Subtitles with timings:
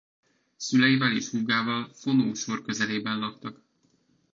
[0.57, 3.61] Szüleivel és húgával Fonó sor közelében laktak.